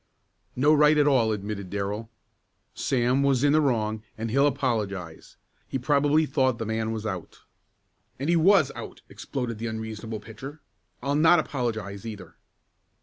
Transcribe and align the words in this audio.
"No 0.55 0.73
right 0.73 0.97
at 0.97 1.05
all," 1.07 1.31
admitted 1.31 1.69
Darrell. 1.69 2.09
"Sam 2.73 3.21
was 3.21 3.43
in 3.43 3.53
the 3.53 3.61
wrong 3.61 4.01
and 4.17 4.31
he'll 4.31 4.47
apologize. 4.47 5.37
He 5.67 5.77
probably 5.77 6.25
thought 6.25 6.57
the 6.57 6.65
man 6.65 6.91
was 6.91 7.05
out." 7.05 7.41
"And 8.19 8.27
he 8.27 8.35
was 8.35 8.71
out!" 8.75 9.03
exploded 9.09 9.59
the 9.59 9.67
unreasonable 9.67 10.19
pitcher. 10.19 10.59
"I'll 11.03 11.13
not 11.13 11.37
apologize, 11.37 12.03
either." 12.03 12.35